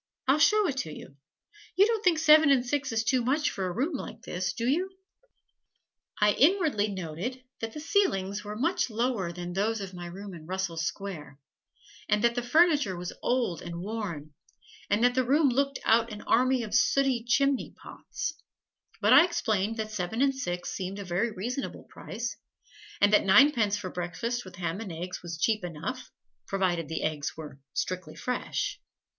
I'll 0.27 0.39
show 0.39 0.65
it 0.67 0.77
to 0.77 0.91
you. 0.91 1.15
You 1.75 1.85
don't 1.85 2.03
think 2.03 2.17
seven 2.17 2.49
and 2.49 2.65
six 2.65 2.91
is 2.91 3.03
too 3.03 3.23
much 3.23 3.51
for 3.51 3.67
a 3.67 3.71
room 3.71 3.93
like 3.93 4.23
this, 4.23 4.51
do 4.51 4.67
you?" 4.67 4.89
I 6.19 6.31
inwardly 6.31 6.87
noted 6.89 7.43
that 7.59 7.73
the 7.73 7.79
ceilings 7.79 8.43
were 8.43 8.55
much 8.55 8.89
lower 8.89 9.31
than 9.31 9.53
those 9.53 9.79
of 9.79 9.93
my 9.93 10.07
room 10.07 10.33
in 10.33 10.47
Russell 10.47 10.77
Square 10.77 11.37
and 12.09 12.23
that 12.23 12.33
the 12.33 12.41
furniture 12.41 12.97
was 12.97 13.13
old 13.21 13.61
and 13.61 13.79
worn 13.81 14.33
and 14.89 15.03
that 15.03 15.13
the 15.13 15.23
room 15.23 15.49
looked 15.49 15.77
out 15.85 16.11
on 16.11 16.21
an 16.21 16.25
army 16.27 16.63
of 16.63 16.73
sooty 16.73 17.23
chimney 17.23 17.75
pots, 17.79 18.33
but 19.01 19.13
I 19.13 19.23
explained 19.23 19.77
that 19.77 19.91
seven 19.91 20.19
and 20.23 20.33
six 20.33 20.71
seemed 20.71 20.97
a 20.97 21.05
very 21.05 21.29
reasonable 21.31 21.83
price, 21.83 22.37
and 22.99 23.13
that 23.13 23.23
ninepence 23.23 23.77
for 23.77 23.91
breakfast 23.91 24.45
with 24.45 24.55
ham 24.55 24.81
and 24.81 24.91
eggs 24.91 25.21
was 25.21 25.37
cheap 25.37 25.63
enough, 25.63 26.09
provided 26.47 26.87
the 26.87 27.03
eggs 27.03 27.37
were 27.37 27.59
strictly 27.75 28.15
fresh. 28.15 28.79